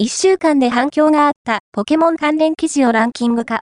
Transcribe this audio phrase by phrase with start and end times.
[0.00, 3.56] 一週間で反響があったポケモン関連記事をランキング化。